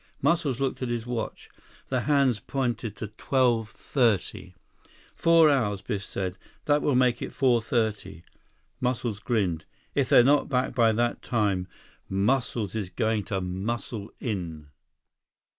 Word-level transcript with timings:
Muscles 0.19 0.59
looked 0.59 0.81
at 0.81 0.89
his 0.89 1.05
watch. 1.05 1.51
The 1.89 1.99
hands 2.09 2.39
pointed 2.39 2.95
to 2.95 3.09
12:30. 3.09 4.55
"Four 5.13 5.47
hours, 5.51 5.83
Biff 5.83 6.03
said. 6.03 6.39
That 6.65 6.81
will 6.81 6.95
make 6.95 7.21
it 7.21 7.31
four 7.31 7.61
thirty." 7.61 8.23
Muscles 8.79 9.19
grinned. 9.19 9.65
"If 9.93 10.09
they're 10.09 10.23
not 10.23 10.49
back 10.49 10.73
by 10.73 10.91
that 10.91 11.21
time, 11.21 11.67
Muscles 12.09 12.73
is 12.73 12.89
going 12.89 13.25
to 13.25 13.41
muscle 13.41 14.11
in." 14.19 14.69